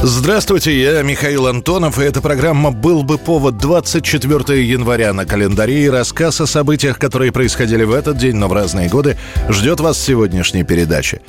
Здравствуйте, 0.00 0.80
я 0.80 1.02
Михаил 1.02 1.48
Антонов, 1.48 1.98
и 1.98 2.04
эта 2.04 2.20
программа 2.20 2.70
«Был 2.70 3.02
бы 3.02 3.18
повод» 3.18 3.58
24 3.58 4.64
января 4.64 5.12
на 5.12 5.26
календаре 5.26 5.86
и 5.86 5.90
рассказ 5.90 6.40
о 6.40 6.46
событиях, 6.46 7.00
которые 7.00 7.32
происходили 7.32 7.82
в 7.82 7.92
этот 7.92 8.16
день, 8.16 8.36
но 8.36 8.46
в 8.46 8.52
разные 8.52 8.88
годы, 8.88 9.18
ждет 9.48 9.80
вас 9.80 9.98
сегодняшней 9.98 10.62
передаче. 10.62 11.20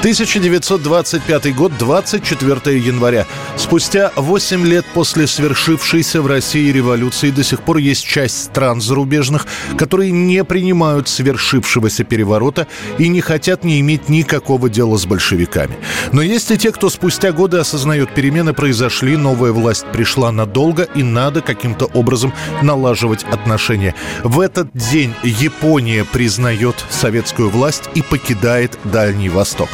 1925 0.00 1.54
год, 1.54 1.72
24 1.78 2.78
января. 2.78 3.26
Спустя 3.56 4.10
8 4.16 4.66
лет 4.66 4.86
после 4.94 5.26
свершившейся 5.26 6.22
в 6.22 6.26
России 6.26 6.72
революции 6.72 7.30
до 7.30 7.44
сих 7.44 7.60
пор 7.60 7.76
есть 7.76 8.06
часть 8.06 8.44
стран 8.44 8.80
зарубежных, 8.80 9.46
которые 9.76 10.10
не 10.10 10.42
принимают 10.42 11.06
свершившегося 11.06 12.04
переворота 12.04 12.66
и 12.96 13.08
не 13.08 13.20
хотят 13.20 13.62
не 13.62 13.78
иметь 13.80 14.08
никакого 14.08 14.70
дела 14.70 14.96
с 14.96 15.04
большевиками. 15.04 15.76
Но 16.12 16.22
есть 16.22 16.50
и 16.50 16.56
те, 16.56 16.72
кто 16.72 16.88
спустя 16.88 17.30
годы 17.32 17.58
осознает, 17.58 18.14
перемены 18.14 18.54
произошли, 18.54 19.18
новая 19.18 19.52
власть 19.52 19.84
пришла 19.92 20.32
надолго 20.32 20.84
и 20.94 21.02
надо 21.02 21.42
каким-то 21.42 21.84
образом 21.84 22.32
налаживать 22.62 23.24
отношения. 23.24 23.94
В 24.24 24.40
этот 24.40 24.70
день 24.72 25.12
Япония 25.22 26.06
признает 26.06 26.86
советскую 26.88 27.50
власть 27.50 27.90
и 27.94 28.00
покидает 28.00 28.78
Дальний 28.84 29.28
Восток. 29.28 29.68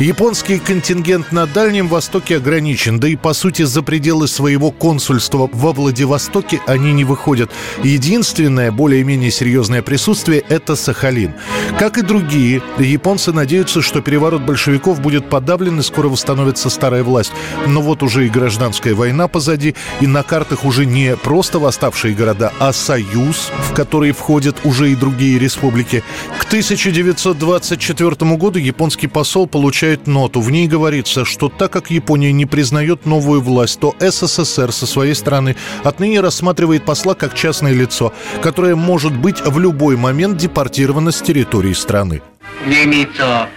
Японский 0.00 0.58
контингент 0.58 1.32
на 1.32 1.46
Дальнем 1.46 1.88
Востоке 1.88 2.36
ограничен, 2.36 3.00
да 3.00 3.08
и 3.08 3.16
по 3.16 3.32
сути 3.32 3.62
за 3.62 3.82
пределы 3.82 4.28
своего 4.28 4.70
консульства 4.70 5.48
во 5.50 5.72
Владивостоке 5.72 6.60
они 6.66 6.92
не 6.92 7.04
выходят. 7.04 7.50
Единственное 7.82 8.70
более-менее 8.70 9.30
серьезное 9.30 9.80
присутствие– 9.80 10.44
это 10.48 10.76
Сахалин. 10.76 11.32
Как 11.78 11.96
и 11.96 12.02
другие, 12.02 12.62
японцы 12.78 13.32
надеются, 13.32 13.80
что 13.80 14.02
переворот 14.02 14.42
большевиков 14.42 15.00
будет 15.00 15.30
подавлен 15.30 15.80
и 15.80 15.82
скоро 15.82 16.08
восстановится 16.08 16.68
старая 16.68 17.02
власть. 17.02 17.32
Но 17.66 17.80
вот 17.80 18.02
уже 18.02 18.26
и 18.26 18.28
гражданская 18.28 18.94
война 18.94 19.28
позади, 19.28 19.74
и 20.02 20.06
на 20.06 20.22
картах 20.22 20.66
уже 20.66 20.84
не 20.84 21.16
просто 21.16 21.58
восставшие 21.58 22.14
города, 22.14 22.52
а 22.58 22.74
союз, 22.74 23.50
в 23.70 23.72
который 23.72 24.12
входят 24.12 24.58
уже 24.64 24.92
и 24.92 24.94
другие 24.94 25.38
республики. 25.38 26.02
К 26.38 26.44
1924 26.44 28.36
году 28.36 28.58
японский 28.58 29.06
посол 29.06 29.46
получает 29.56 30.06
ноту. 30.06 30.42
В 30.42 30.50
ней 30.50 30.68
говорится, 30.68 31.24
что 31.24 31.48
так 31.48 31.72
как 31.72 31.90
Япония 31.90 32.30
не 32.30 32.44
признает 32.44 33.06
новую 33.06 33.40
власть, 33.40 33.80
то 33.80 33.94
СССР 33.98 34.70
со 34.70 34.86
своей 34.86 35.14
стороны 35.14 35.56
отныне 35.82 36.20
рассматривает 36.20 36.84
посла 36.84 37.14
как 37.14 37.32
частное 37.32 37.72
лицо, 37.72 38.12
которое 38.42 38.76
может 38.76 39.16
быть 39.16 39.40
в 39.40 39.58
любой 39.58 39.96
момент 39.96 40.36
депортировано 40.36 41.10
с 41.10 41.22
территории 41.22 41.72
страны. 41.72 42.20
Мне 42.66 42.84
имеется 42.84 43.48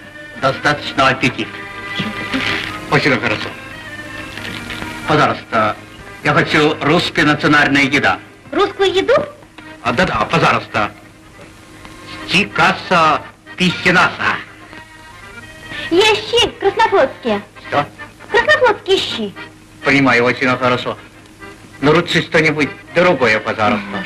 достаточно 0.41 1.09
аппетит. 1.09 1.49
Очень 2.91 3.19
хорошо. 3.19 3.49
Пожалуйста, 5.05 5.75
я 6.23 6.33
хочу 6.33 6.75
русская 6.79 7.25
национальная 7.25 7.83
еда. 7.83 8.19
Русскую 8.53 8.89
еду? 8.89 9.15
А, 9.81 9.91
да-да, 9.91 10.25
пожалуйста. 10.31 10.91
Стикаса 12.25 13.21
писинаса. 13.57 14.37
Есть 15.91 16.29
щи 16.29 16.49
краснофлотские. 16.59 17.41
Что? 17.67 17.85
Краснофлотские 18.29 18.97
щи. 18.97 19.33
Понимаю, 19.83 20.23
очень 20.25 20.47
хорошо. 20.57 20.97
Но 21.81 21.91
лучше 21.91 22.21
что-нибудь 22.21 22.69
другое, 22.93 23.39
пожалуйста. 23.39 24.03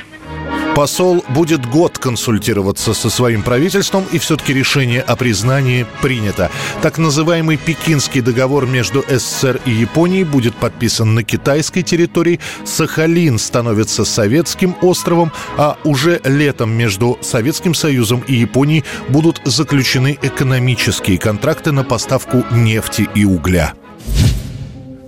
Посол 0.75 1.23
будет 1.29 1.67
год 1.67 1.99
консультироваться 1.99 2.95
со 2.95 3.11
своим 3.11 3.43
правительством, 3.43 4.05
и 4.11 4.17
все-таки 4.17 4.53
решение 4.53 5.01
о 5.01 5.15
признании 5.15 5.85
принято. 6.01 6.49
Так 6.81 6.97
называемый 6.97 7.57
Пекинский 7.57 8.21
договор 8.21 8.65
между 8.65 9.05
СССР 9.07 9.61
и 9.65 9.71
Японией 9.71 10.23
будет 10.23 10.55
подписан 10.55 11.13
на 11.13 11.23
китайской 11.23 11.83
территории. 11.83 12.39
Сахалин 12.65 13.37
становится 13.37 14.03
советским 14.03 14.75
островом, 14.81 15.31
а 15.57 15.77
уже 15.83 16.19
летом 16.23 16.71
между 16.71 17.19
Советским 17.21 17.75
Союзом 17.75 18.23
и 18.27 18.33
Японией 18.33 18.83
будут 19.09 19.41
заключены 19.45 20.17
экономические 20.23 21.19
контракты 21.19 21.71
на 21.71 21.83
поставку 21.83 22.43
нефти 22.51 23.07
и 23.13 23.25
угля. 23.25 23.75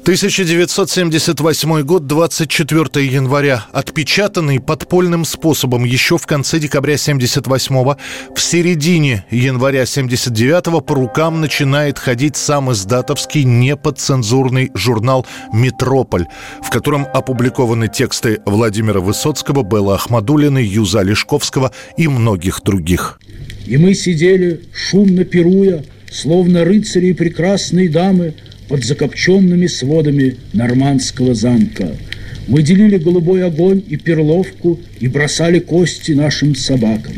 1978 0.06 1.82
год, 1.82 2.06
24 2.06 3.08
января. 3.08 3.66
Отпечатанный 3.72 4.60
подпольным 4.60 5.26
способом 5.26 5.84
еще 5.84 6.20
в 6.20 6.28
конце 6.28 6.60
декабря 6.60 6.94
78-го, 6.94 7.98
в 8.36 8.40
середине 8.40 9.26
января 9.32 9.82
79-го 9.82 10.82
по 10.82 10.94
рукам 10.94 11.42
начинает 11.42 11.98
ходить 11.98 12.36
сам 12.36 12.72
издатовский 12.72 13.46
неподцензурный 13.46 14.70
журнал 14.76 15.26
«Метрополь», 15.52 16.28
в 16.62 16.70
котором 16.70 17.08
опубликованы 17.12 17.88
тексты 17.88 18.42
Владимира 18.46 19.00
Высоцкого, 19.00 19.64
Беллы 19.64 19.96
Ахмадулиной, 19.96 20.68
Юза 20.68 21.02
Лешковского 21.02 21.72
и 21.98 22.08
многих 22.08 22.62
других. 22.62 23.20
И 23.66 23.78
мы 23.78 23.96
сидели, 23.96 24.66
шумно 24.72 25.26
пируя, 25.26 25.84
словно 26.12 26.64
рыцари 26.64 27.08
и 27.08 27.14
прекрасные 27.14 27.90
дамы, 27.90 28.36
под 28.68 28.84
закопченными 28.84 29.68
сводами 29.68 30.38
нормандского 30.53 31.34
замка. 31.34 31.96
Мы 32.48 32.62
делили 32.62 32.98
голубой 32.98 33.44
огонь 33.44 33.84
и 33.88 33.98
перловку 33.98 34.80
и 35.00 35.08
бросали 35.08 35.59
кости 35.59 36.12
нашим 36.12 36.56
собакам. 36.56 37.14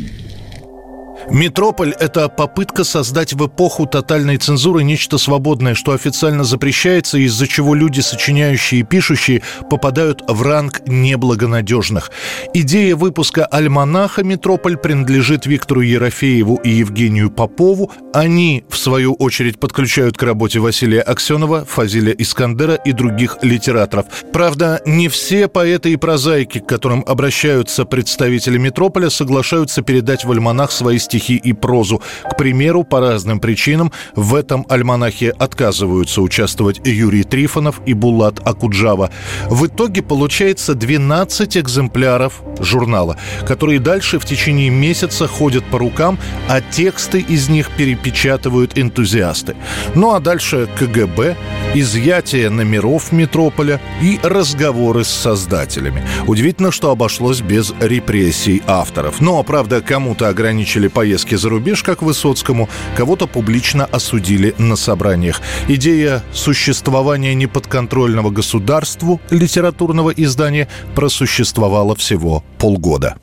Метрополь– 1.30 1.94
это 2.00 2.30
попытка 2.30 2.86
создать 2.86 3.34
в 3.34 3.46
эпоху 3.46 3.86
тотальной 3.86 4.38
цензуры 4.38 4.84
нечто 4.84 5.18
свободное, 5.18 5.76
что 5.76 5.92
официально 5.92 6.46
запрещается, 6.46 7.18
из-за 7.18 7.48
чего 7.48 7.76
люди, 7.76 8.00
сочиняющие 8.00 8.80
и 8.80 8.84
пишущие, 8.84 9.42
попадают 9.70 10.24
в 10.26 10.42
ранг 10.42 10.88
неблагонадежных. 10.88 12.12
Идея 12.54 12.96
выпуска 12.96 13.46
альманаха 13.46 14.24
«Метрополь» 14.24 14.78
принадлежит 14.78 15.46
Виктору 15.46 15.82
Ерофееву 15.82 16.56
и 16.64 16.70
Евгению 16.70 17.30
Попову. 17.30 17.92
Они, 18.14 18.64
в 18.70 18.78
свою 18.78 19.14
очередь, 19.14 19.60
подключают 19.60 20.18
к 20.18 20.24
работе 20.24 20.60
Василия 20.60 21.02
Аксенова, 21.02 21.66
Фазиля 21.66 22.14
Искандера 22.14 22.76
и 22.76 22.94
других 22.94 23.40
литераторов. 23.42 24.06
Правда, 24.32 24.82
не 24.86 25.10
все 25.10 25.50
поэты 25.50 25.92
и 25.92 25.98
прозаики, 25.98 26.60
к 26.60 26.68
которым 26.68 27.04
обращаются 27.06 27.84
представители 27.84 28.58
«Метрополя», 28.58 29.10
соглашаются 29.10 29.82
передать 29.82 30.24
в 30.24 30.32
альманах 30.32 30.72
свои 30.72 30.98
стихи 30.98 31.17
стихи 31.18 31.36
и 31.36 31.54
прозу. 31.54 32.02
К 32.30 32.38
примеру, 32.38 32.84
по 32.84 33.00
разным 33.00 33.40
причинам 33.40 33.92
в 34.16 34.36
этом 34.36 34.66
альманахе 34.70 35.32
отказываются 35.32 36.22
участвовать 36.22 36.82
Юрий 36.86 37.24
Трифонов 37.24 37.82
и 37.86 37.94
Булат 37.94 38.40
Акуджава. 38.46 39.10
В 39.50 39.66
итоге 39.66 40.02
получается 40.02 40.76
12 40.76 41.58
экземпляров 41.58 42.42
журнала, 42.60 43.18
которые 43.48 43.80
дальше 43.80 44.20
в 44.20 44.26
течение 44.26 44.70
месяца 44.70 45.28
ходят 45.28 45.64
по 45.66 45.80
рукам, 45.80 46.20
а 46.48 46.62
тексты 46.62 47.20
из 47.20 47.50
них 47.50 47.72
перепечатывают 47.78 48.78
энтузиасты. 48.78 49.56
Ну 49.96 50.14
а 50.14 50.20
дальше 50.20 50.70
КГБ, 50.80 51.36
изъятие 51.74 52.50
номеров 52.50 53.12
метрополя 53.12 53.80
и 54.02 54.20
разговоры 54.24 55.04
с 55.04 55.10
создателями. 55.10 56.04
Удивительно, 56.28 56.72
что 56.72 56.92
обошлось 56.92 57.42
без 57.42 57.74
репрессий 57.80 58.62
авторов. 58.68 59.20
Но, 59.22 59.42
правда, 59.44 59.82
кому-то 59.82 60.30
ограничили 60.30 60.88
поездки 61.08 61.36
за 61.36 61.50
рубеж, 61.50 61.84
как 61.84 62.02
Высоцкому, 62.02 62.68
кого-то 62.98 63.28
публично 63.28 63.86
осудили 63.86 64.54
на 64.58 64.76
собраниях. 64.76 65.42
Идея 65.70 66.22
существования 66.34 67.34
неподконтрольного 67.34 68.30
государству 68.30 69.22
литературного 69.30 70.12
издания 70.12 70.68
просуществовала 70.96 71.96
всего 71.96 72.44
полгода. 72.58 73.16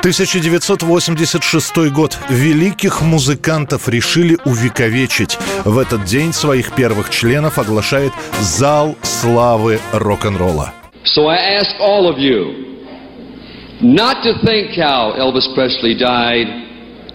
1986 0.00 1.92
год. 1.92 2.18
Великих 2.28 3.02
музыкантов 3.02 3.88
решили 3.88 4.36
увековечить. 4.44 5.38
В 5.64 5.78
этот 5.78 6.06
день 6.06 6.32
своих 6.32 6.72
первых 6.72 7.10
членов 7.10 7.58
оглашает 7.58 8.12
Зал 8.40 8.96
славы 9.02 9.78
рок-н-ролла. 9.92 10.72
So 11.04 11.28
I 11.28 11.60
ask 11.60 11.70
all 11.80 12.12
of 12.12 12.18
you 12.18 12.77
not 13.82 14.22
to 14.24 14.34
think 14.44 14.74
how 14.74 15.14
Elvis 15.16 15.54
Presley 15.54 15.96
died, 15.96 16.46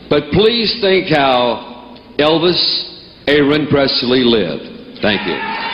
but 0.10 0.31
please 0.31 0.80
think 0.81 1.07
how 1.10 1.98
Elvis 2.19 3.24
Aaron 3.27 3.68
Presley 3.68 4.24
lived. 4.24 5.01
Thank 5.01 5.27
you. 5.27 5.73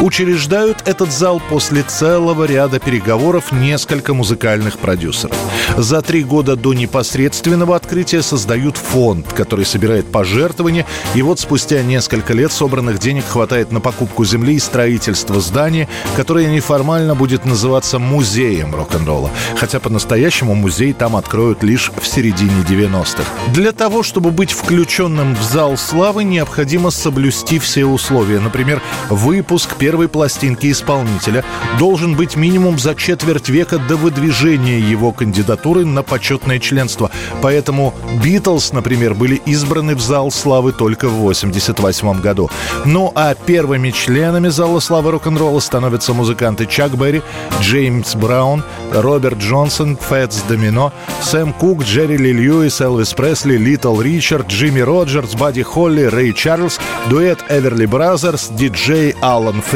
Учреждают 0.00 0.82
этот 0.84 1.10
зал 1.10 1.40
после 1.48 1.82
целого 1.82 2.44
ряда 2.44 2.78
переговоров 2.78 3.50
несколько 3.50 4.12
музыкальных 4.12 4.78
продюсеров. 4.78 5.34
За 5.78 6.02
три 6.02 6.22
года 6.22 6.54
до 6.54 6.74
непосредственного 6.74 7.74
открытия 7.74 8.20
создают 8.20 8.76
фонд, 8.76 9.32
который 9.32 9.64
собирает 9.64 10.12
пожертвования, 10.12 10.84
и 11.14 11.22
вот 11.22 11.40
спустя 11.40 11.82
несколько 11.82 12.34
лет 12.34 12.52
собранных 12.52 12.98
денег 12.98 13.24
хватает 13.24 13.72
на 13.72 13.80
покупку 13.80 14.26
земли 14.26 14.56
и 14.56 14.60
строительство 14.60 15.40
здания, 15.40 15.88
которое 16.14 16.46
неформально 16.46 17.14
будет 17.14 17.46
называться 17.46 17.98
музеем 17.98 18.74
рок-н-ролла, 18.74 19.30
хотя 19.56 19.80
по-настоящему 19.80 20.54
музей 20.54 20.92
там 20.92 21.16
откроют 21.16 21.62
лишь 21.62 21.90
в 21.98 22.06
середине 22.06 22.62
90-х. 22.68 23.24
Для 23.54 23.72
того, 23.72 24.02
чтобы 24.02 24.30
быть 24.30 24.52
включенным 24.52 25.34
в 25.34 25.42
зал 25.42 25.78
славы, 25.78 26.24
необходимо 26.24 26.90
соблюсти 26.90 27.58
все 27.58 27.86
условия. 27.86 28.40
Например, 28.40 28.82
выпуск 29.08 29.74
первой 29.86 30.08
пластинки 30.08 30.72
исполнителя 30.72 31.44
должен 31.78 32.16
быть 32.16 32.34
минимум 32.34 32.76
за 32.76 32.96
четверть 32.96 33.48
века 33.48 33.78
до 33.78 33.94
выдвижения 33.94 34.80
его 34.80 35.12
кандидатуры 35.12 35.84
на 35.84 36.02
почетное 36.02 36.58
членство. 36.58 37.08
Поэтому 37.40 37.94
Битлз, 38.20 38.72
например, 38.72 39.14
были 39.14 39.36
избраны 39.46 39.94
в 39.94 40.00
зал 40.00 40.32
славы 40.32 40.72
только 40.72 41.08
в 41.08 41.18
88 41.18 42.20
году. 42.20 42.50
Ну 42.84 43.12
а 43.14 43.36
первыми 43.36 43.92
членами 43.92 44.48
зала 44.48 44.80
славы 44.80 45.12
рок-н-ролла 45.12 45.60
становятся 45.60 46.14
музыканты 46.14 46.66
Чак 46.66 46.98
Берри, 46.98 47.22
Джеймс 47.60 48.16
Браун, 48.16 48.64
Роберт 48.92 49.38
Джонсон, 49.38 49.96
Фэтс 49.96 50.42
Домино, 50.48 50.92
Сэм 51.22 51.52
Кук, 51.52 51.84
Джерри 51.84 52.16
Ли 52.16 52.32
Льюис, 52.32 52.80
Элвис 52.80 53.14
Пресли, 53.14 53.56
Литл 53.56 54.00
Ричард, 54.00 54.48
Джимми 54.48 54.80
Роджерс, 54.80 55.36
Бадди 55.36 55.62
Холли, 55.62 56.02
Рэй 56.02 56.32
Чарльз, 56.32 56.80
дуэт 57.08 57.38
Эверли 57.48 57.86
Бразерс, 57.86 58.48
диджей 58.48 59.14
Алан 59.20 59.62
Фрид 59.62 59.75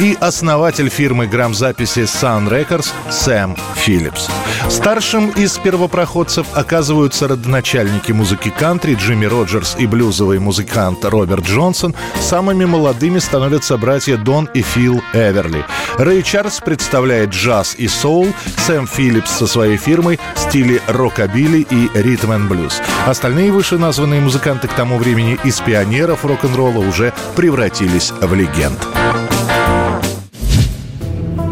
и 0.00 0.16
основатель 0.20 0.88
фирмы 0.88 1.26
грамзаписи 1.26 2.00
Sun 2.00 2.48
Records 2.48 2.88
Сэм 3.10 3.56
Филлипс. 3.76 4.28
Старшим 4.68 5.30
из 5.30 5.56
первопроходцев 5.58 6.46
оказываются 6.54 7.28
родоначальники 7.28 8.12
музыки 8.12 8.52
кантри 8.56 8.94
Джимми 8.94 9.26
Роджерс 9.26 9.76
и 9.78 9.86
блюзовый 9.86 10.38
музыкант 10.38 11.04
Роберт 11.04 11.44
Джонсон. 11.44 11.94
Самыми 12.20 12.64
молодыми 12.64 13.18
становятся 13.18 13.76
братья 13.76 14.16
Дон 14.16 14.48
и 14.54 14.62
Фил 14.62 15.00
Эверли. 15.12 15.64
Рэй 15.98 16.22
Чарльз 16.22 16.60
представляет 16.60 17.30
джаз 17.30 17.74
и 17.76 17.88
соул, 17.88 18.28
Сэм 18.66 18.86
Филлипс 18.86 19.30
со 19.30 19.46
своей 19.46 19.76
фирмой 19.76 20.18
в 20.34 20.38
стиле 20.38 20.80
рокобили 20.86 21.66
и 21.70 21.90
ритм 21.94 22.32
and 22.32 22.48
блюз. 22.48 22.80
Остальные 23.06 23.52
вышеназванные 23.52 24.20
музыканты 24.20 24.68
к 24.68 24.72
тому 24.72 24.98
времени 24.98 25.38
из 25.44 25.60
пионеров 25.60 26.24
рок-н-ролла 26.24 26.78
уже 26.78 27.12
превратились 27.36 28.12
в 28.20 28.34
легенд. 28.34 28.78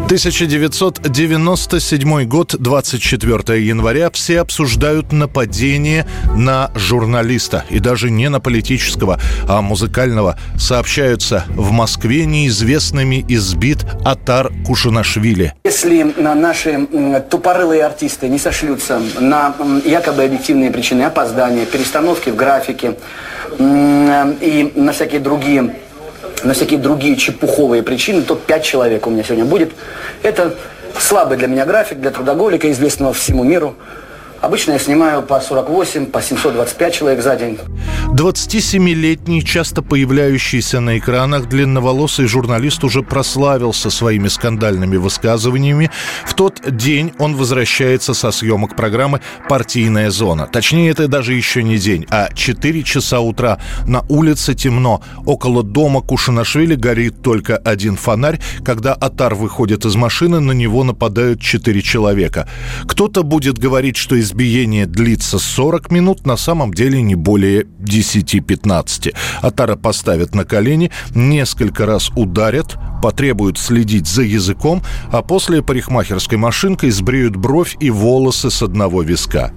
1997 0.07 2.23
год, 2.23 2.55
24 2.57 3.61
января. 3.61 4.09
Все 4.09 4.39
обсуждают 4.39 5.11
нападение 5.11 6.07
на 6.33 6.71
журналиста. 6.75 7.65
И 7.69 7.79
даже 7.79 8.09
не 8.09 8.29
на 8.29 8.39
политического, 8.39 9.19
а 9.49 9.61
музыкального. 9.61 10.39
Сообщаются, 10.57 11.43
в 11.49 11.71
Москве 11.71 12.25
неизвестными 12.25 13.25
избит 13.27 13.79
Атар 14.05 14.53
Кушанашвили. 14.65 15.53
Если 15.65 16.03
наши 16.03 16.87
тупорылые 17.29 17.83
артисты 17.83 18.29
не 18.29 18.39
сошлются 18.39 19.01
на 19.19 19.57
якобы 19.83 20.23
объективные 20.23 20.71
причины 20.71 21.01
опоздания, 21.01 21.65
перестановки 21.65 22.29
в 22.29 22.37
графике 22.37 22.95
и 23.59 24.71
на 24.73 24.93
всякие 24.93 25.19
другие 25.19 25.75
на 26.43 26.53
всякие 26.53 26.79
другие 26.79 27.15
чепуховые 27.15 27.83
причины, 27.83 28.21
то 28.21 28.35
5 28.35 28.63
человек 28.63 29.07
у 29.07 29.09
меня 29.09 29.23
сегодня 29.23 29.45
будет. 29.45 29.71
Это 30.23 30.55
слабый 30.99 31.37
для 31.37 31.47
меня 31.47 31.65
график, 31.65 31.99
для 31.99 32.11
трудоголика, 32.11 32.71
известного 32.71 33.13
всему 33.13 33.43
миру. 33.43 33.75
Обычно 34.41 34.73
я 34.73 34.79
снимаю 34.79 35.23
по 35.23 35.39
48, 35.39 36.05
по 36.07 36.21
725 36.21 36.93
человек 36.93 37.23
за 37.23 37.35
день. 37.35 37.57
27-летний, 38.13 39.43
часто 39.43 39.81
появляющийся 39.81 40.79
на 40.79 40.97
экранах 40.97 41.49
длинноволосый 41.49 42.27
журналист 42.27 42.83
уже 42.83 43.01
прославился 43.01 43.89
своими 43.89 44.27
скандальными 44.27 44.97
высказываниями. 44.97 45.91
В 46.25 46.33
тот 46.33 46.61
день 46.65 47.13
он 47.19 47.35
возвращается 47.35 48.13
со 48.13 48.31
съемок 48.31 48.75
программы 48.75 49.21
«Партийная 49.49 50.11
зона». 50.11 50.47
Точнее, 50.47 50.91
это 50.91 51.07
даже 51.07 51.33
еще 51.33 51.63
не 51.63 51.77
день, 51.77 52.05
а 52.09 52.29
4 52.33 52.83
часа 52.83 53.19
утра. 53.19 53.59
На 53.85 54.01
улице 54.09 54.53
темно. 54.53 55.01
Около 55.25 55.63
дома 55.63 56.01
Кушанашвили 56.01 56.75
горит 56.75 57.21
только 57.21 57.57
один 57.57 57.97
фонарь. 57.97 58.39
Когда 58.63 58.93
Атар 58.93 59.35
выходит 59.35 59.85
из 59.85 59.95
машины, 59.95 60.39
на 60.39 60.53
него 60.53 60.83
нападают 60.83 61.41
4 61.41 61.81
человека. 61.81 62.47
Кто-то 62.87 63.23
будет 63.23 63.57
говорить, 63.57 63.97
что 63.97 64.15
избиение 64.27 64.85
длится 64.85 65.39
40 65.39 65.89
минут, 65.91 66.25
на 66.25 66.37
самом 66.37 66.73
деле 66.73 67.01
не 67.01 67.15
более 67.15 67.63
10-15. 67.63 69.15
Атара 69.41 69.75
поставят 69.75 70.35
на 70.35 70.43
колени, 70.43 70.91
несколько 71.15 71.85
раз 71.85 72.11
ударят, 72.15 72.75
потребуют 73.01 73.57
следить 73.57 74.07
за 74.07 74.23
языком, 74.23 74.83
а 75.11 75.21
после 75.21 75.61
парикмахерской 75.61 76.37
машинкой 76.37 76.89
сбреют 76.91 77.35
бровь 77.35 77.77
и 77.79 77.89
волосы 77.89 78.49
с 78.49 78.61
одного 78.61 79.01
виска. 79.01 79.53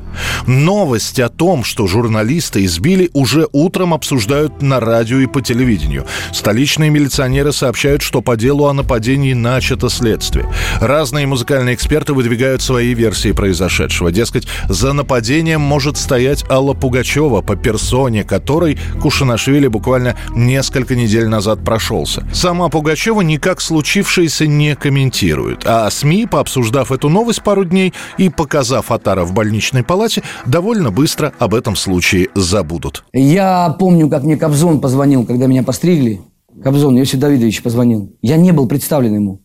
Новость 0.47 1.19
о 1.19 1.29
том, 1.29 1.65
что 1.65 1.87
журналиста 1.87 2.65
избили, 2.65 3.11
уже 3.13 3.49
утром 3.53 3.93
обсуждают 3.93 4.63
на 4.63 4.79
радио 4.79 5.19
и 5.19 5.27
по 5.27 5.41
телевидению. 5.41 6.07
Столичные 6.33 6.91
милиционеры 6.91 7.53
сообщают, 7.53 8.03
что 8.03 8.21
по 8.21 8.37
делу 8.37 8.67
о 8.67 8.73
нападении 8.73 9.33
начато 9.33 9.89
следствие. 9.89 10.47
Разные 10.81 11.27
музыкальные 11.27 11.75
эксперты 11.75 12.15
выдвигают 12.15 12.63
свои 12.63 12.95
версии 12.95 13.33
произошедшего. 13.33 14.13
Дескать, 14.13 14.47
за 14.69 14.93
нападением 14.93 15.61
может 15.61 15.97
стоять 15.97 16.45
Алла 16.51 16.75
Пугачева, 16.75 17.41
по 17.41 17.57
персоне 17.57 18.25
которой 18.25 18.79
Кушанашвили 19.01 19.67
буквально 19.67 20.17
несколько 20.35 20.95
недель 20.95 21.29
назад 21.29 21.65
прошелся. 21.65 22.27
Сама 22.33 22.69
Пугачева 22.69 23.21
никак 23.21 23.61
случившееся 23.61 24.47
не 24.47 24.75
комментирует, 24.77 25.63
а 25.67 25.91
СМИ, 25.91 26.27
пообсуждав 26.27 26.93
эту 26.93 27.09
новость 27.09 27.43
пару 27.43 27.65
дней 27.65 27.93
и 28.19 28.29
показав 28.29 28.91
Атара 28.91 29.25
в 29.25 29.33
больничной 29.33 29.83
палате, 29.83 30.23
довольно 30.47 30.91
быстро 30.91 31.33
об 31.39 31.55
этом 31.55 31.77
случае 31.77 32.29
забудут. 32.35 33.05
Я 33.13 33.77
помню, 33.79 34.09
как 34.09 34.25
мне 34.25 34.37
Кобзон 34.37 34.81
позвонил, 34.81 35.25
когда 35.25 35.47
меня 35.47 35.63
постригли. 35.63 36.21
Кобзон, 36.63 36.99
Иосиф 36.99 37.19
Давидович 37.21 37.63
позвонил. 37.63 38.13
Я 38.23 38.37
не 38.37 38.53
был 38.53 38.69
представлен 38.69 39.15
ему. 39.15 39.41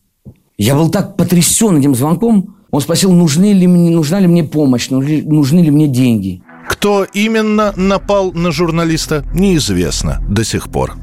Я 0.58 0.76
был 0.76 0.90
так 0.90 1.18
потрясен 1.18 1.78
этим 1.78 1.96
звонком, 1.96 2.55
он 2.76 2.82
спросил, 2.82 3.14
нужны 3.14 3.54
ли 3.54 3.68
мне, 3.68 3.90
нужна 3.90 4.20
ли 4.20 4.28
мне 4.28 4.44
помощь, 4.44 4.90
нужны, 4.90 5.62
ли 5.62 5.72
мне 5.72 5.88
деньги. 5.88 6.42
Кто 6.68 7.06
именно 7.06 7.74
напал 7.78 8.34
на 8.34 8.52
журналиста, 8.52 9.24
неизвестно 9.34 10.22
до 10.28 10.44
сих 10.44 10.70
пор. 10.70 10.98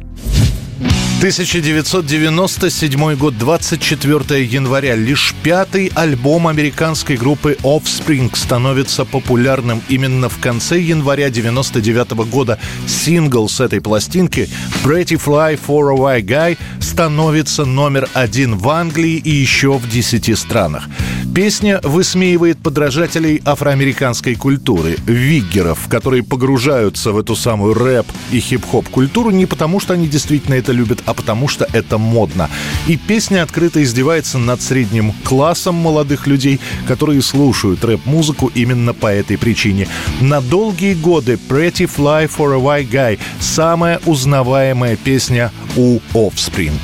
1997 1.22 3.14
год, 3.14 3.38
24 3.38 4.44
января. 4.44 4.96
Лишь 4.96 5.36
пятый 5.44 5.92
альбом 5.94 6.48
американской 6.48 7.16
группы 7.16 7.56
Offspring 7.62 8.36
становится 8.36 9.04
популярным 9.04 9.80
именно 9.88 10.28
в 10.28 10.38
конце 10.38 10.80
января 10.80 11.30
99 11.30 12.10
года. 12.28 12.58
Сингл 12.88 13.48
с 13.48 13.60
этой 13.60 13.80
пластинки 13.80 14.48
Pretty 14.82 15.16
Fly 15.16 15.60
for 15.64 15.92
a 15.92 15.96
White 15.96 16.26
Guy 16.26 16.58
становится 16.80 17.64
номер 17.64 18.08
один 18.14 18.56
в 18.56 18.68
Англии 18.68 19.14
и 19.14 19.30
еще 19.30 19.78
в 19.78 19.88
10 19.88 20.36
странах. 20.36 20.88
Песня 21.34 21.80
высмеивает 21.82 22.58
подражателей 22.58 23.40
афроамериканской 23.46 24.34
культуры, 24.34 24.96
виггеров, 25.06 25.88
которые 25.88 26.22
погружаются 26.22 27.12
в 27.12 27.16
эту 27.16 27.36
самую 27.36 27.72
рэп 27.72 28.06
и 28.32 28.38
хип-хоп 28.38 28.86
культуру 28.90 29.30
не 29.30 29.46
потому, 29.46 29.80
что 29.80 29.94
они 29.94 30.08
действительно 30.08 30.54
это 30.56 30.72
любят, 30.72 31.02
а 31.06 31.14
потому 31.14 31.48
что 31.48 31.66
это 31.72 31.96
модно. 31.96 32.50
И 32.86 32.98
песня 32.98 33.42
открыто 33.42 33.82
издевается 33.82 34.36
над 34.36 34.60
средним 34.60 35.14
классом 35.24 35.74
молодых 35.74 36.26
людей, 36.26 36.60
которые 36.86 37.22
слушают 37.22 37.82
рэп-музыку 37.82 38.52
именно 38.54 38.92
по 38.92 39.06
этой 39.06 39.38
причине. 39.38 39.88
На 40.20 40.42
долгие 40.42 40.92
годы 40.92 41.38
Pretty 41.48 41.90
Fly 41.90 42.30
for 42.30 42.54
a 42.54 42.58
White 42.58 42.90
Guy– 42.90 43.18
самая 43.40 44.00
узнаваемая 44.04 44.96
песня 44.96 45.50
у 45.76 45.98
Offspring. 46.12 46.78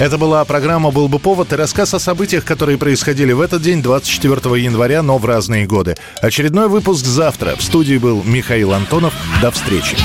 Это 0.00 0.16
была 0.16 0.42
программа 0.46 0.90
«Был 0.90 1.08
бы 1.08 1.18
повод» 1.18 1.52
и 1.52 1.56
рассказ 1.56 1.92
о 1.92 1.98
событиях, 1.98 2.42
которые 2.46 2.78
происходили 2.78 3.32
в 3.32 3.40
этот 3.42 3.60
день, 3.60 3.82
24 3.82 4.58
января, 4.58 5.02
но 5.02 5.18
в 5.18 5.26
разные 5.26 5.66
годы. 5.66 5.94
Очередной 6.22 6.68
выпуск 6.68 7.04
завтра. 7.04 7.54
В 7.54 7.62
студии 7.62 7.98
был 7.98 8.22
Михаил 8.24 8.72
Антонов. 8.72 9.12
До 9.42 9.50
встречи. 9.50 9.98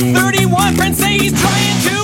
31 0.00 0.74
friends 0.76 0.96
say 0.98 1.18
he's 1.18 1.38
trying 1.38 1.82
to 1.82 1.99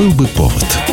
Был 0.00 0.12
бы 0.12 0.26
повод. 0.28 0.89